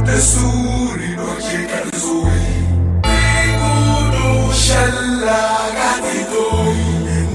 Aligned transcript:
desturi 0.00 1.08
nojika 1.16 1.78
nzuri 1.92 2.46
Igudu 3.44 4.52
shalla 4.64 5.42
gati 5.76 6.18
doi 6.32 6.82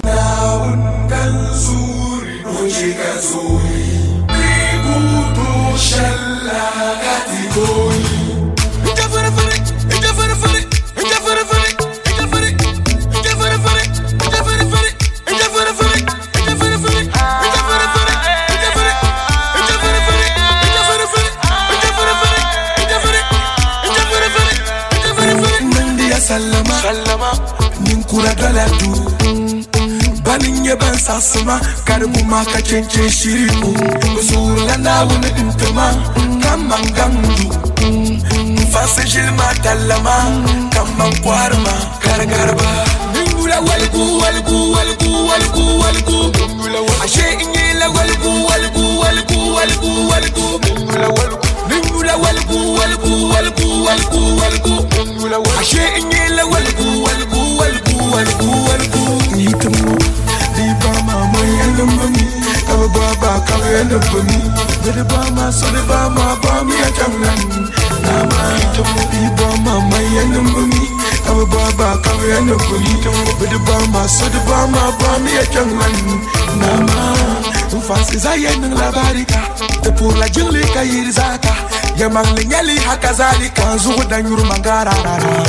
Naun 0.04 0.80
ganzuri 1.10 2.36
nojika 2.46 3.10
nzuri 3.20 3.71
sallama 26.32 26.76
sallama 26.82 27.32
nin 27.88 28.04
kura 28.10 28.32
dala 28.42 28.66
du 28.80 28.92
banin 30.26 30.64
ya 30.66 30.76
ban 30.82 30.96
sasuma 31.06 31.56
karbu 31.88 32.24
ma 32.32 32.40
ka 32.52 32.60
cence 32.70 33.04
shiri 33.18 33.48
ku 33.62 33.72
usura 34.20 34.78
na 34.86 34.94
wani 35.10 35.30
intuma 35.44 35.88
kaman 36.44 36.84
gandu 36.98 37.48
fasa 38.74 39.04
shilma 39.14 39.48
tallama 39.66 40.16
kaman 40.76 41.12
kwarma 41.24 41.76
gargarba 42.06 42.72
ashe 55.60 55.82
inye 56.00 56.30
la 56.36 56.46
walgu 56.46 57.04
walgu 57.04 57.58
walgu 57.60 58.14
walgu 58.14 58.66
walgu 58.70 59.36
ni 59.36 59.46
tumu 59.54 59.98
di 60.56 60.68
ba 60.82 60.94
mama 61.08 61.40
yana 61.40 61.86
mami 61.86 62.26
kaba 62.68 62.88
baba 62.88 63.40
kaba 63.48 63.66
yana 63.70 63.98
bami 64.12 64.40
da 64.96 65.04
ba 65.04 65.32
ma 65.36 65.52
so 65.52 65.66
da 65.72 65.82
ba 65.88 66.10
ma 66.10 66.36
ba 66.44 66.64
mi 66.66 66.76
a 66.76 66.90
jangan 66.98 67.40
na 68.04 68.16
ma 68.32 68.44
tumu 68.76 69.02
di 69.12 69.24
ba 69.38 69.48
mama 69.66 69.98
yana 70.16 70.42
mami 70.52 70.84
kaba 71.26 71.46
baba 71.46 71.98
kaba 72.04 72.24
yana 72.34 72.56
bami 72.58 72.94
da 73.52 73.58
ba 73.68 73.78
ma 73.94 74.06
so 74.08 74.28
da 74.30 74.40
ba 74.50 74.68
ma 74.68 74.92
ba 75.00 75.20
mi 75.24 75.32
a 75.38 75.46
jangan 75.54 75.96
na 76.60 76.72
ma 76.88 77.02
Mfasi 77.72 78.18
za 78.18 78.36
yenin 78.36 78.74
labarika 78.76 79.42
Da 79.84 79.92
pula 79.92 80.30
jili 80.30 80.62
ka 80.74 80.82
yiri 80.84 81.12
zaka 81.12 81.54
Yaman 81.98 82.26
linyali 82.36 82.78
haka 82.80 83.14
zalika 83.14 83.78
Zuhu 83.78 84.04
dan 84.10 84.26
yuru 84.28 84.44
mangara 84.46 84.92
rara 85.04 85.44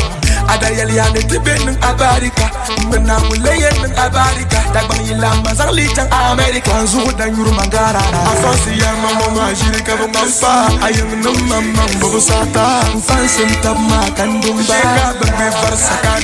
Ada 0.48 0.68
yali 0.70 0.96
ya 0.96 1.08
ne 1.10 1.22
tibenin 1.22 1.76
abarika 1.82 2.50
Mena 2.90 3.16
mule 3.28 3.52
yenin 3.62 3.92
abarika 3.96 4.60
Dagbang 4.74 5.04
yila 5.06 5.30
mazang 5.44 5.72
licang 5.72 6.08
Amerika. 6.12 6.84
Zuhu 6.86 7.12
dan 7.16 7.32
yuru 7.36 7.52
mangara 7.52 8.00
rara 8.02 8.20
Afansi 8.32 8.76
ya 8.80 8.92
mama 9.02 9.26
majiri 9.36 9.80
ka 9.86 9.96
bumampa 9.96 10.54
Ayang 10.84 11.12
nung 11.22 11.40
mamang 11.48 11.92
babusata 12.02 12.66
Mfansi 12.96 13.42
mtab 13.48 13.78
makan 13.78 14.40
dumba 14.42 14.62
Sheka 14.76 15.06
babi 15.20 15.48
farsa 15.56 15.94
kan 16.04 16.22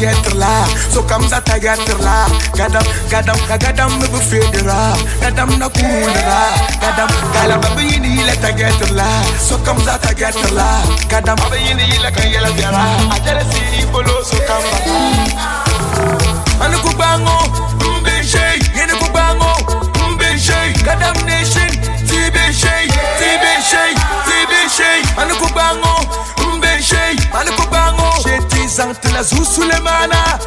Kam 0.00 0.08
tageterla, 0.08 0.64
so 0.90 1.02
kam 1.02 1.20
za 1.28 1.40
tageterla. 1.40 2.24
Gadam, 2.56 2.82
gadam, 3.10 3.36
gadam 3.60 3.90
me 4.00 4.06
befedera. 4.08 4.96
Gadam 5.20 5.58
na 5.58 5.68
kundera. 5.68 6.40
Gadam, 6.80 7.08
gadam 7.34 7.60
babini 7.60 8.16
la 8.24 8.32
tageterla, 8.40 9.04
so 9.38 9.58
kam 9.58 9.76
za 9.84 9.98
tageterla. 9.98 10.80
Gadam 11.10 11.36
babini 11.36 11.84
la 12.02 12.10
kayela 12.10 12.48
biara. 12.56 12.84
Ajara 13.12 13.44
si 13.52 13.84
polo 13.92 14.22
so 14.24 14.38
kam 14.48 14.62
ba. 14.70 16.64
Anu 16.64 16.78
kubango, 16.80 17.36
mbe 18.00 18.24
shay, 18.24 18.56
yene 18.76 18.94
kubango, 19.00 19.52
mbe 20.14 20.38
shay. 20.38 20.72
Gadam 20.82 21.16
nation, 21.26 21.68
tibe 22.08 22.44
shay, 22.56 22.88
tibe 23.20 23.52
shay, 23.70 23.92
tibe 24.24 24.60
shay. 24.76 25.00
Anu 25.20 25.34
kubango, 25.36 25.89
Sheti 28.80 29.02
zant 29.02 29.12
la 29.12 29.22
zu 29.22 29.44
Sulemana, 29.44 30.38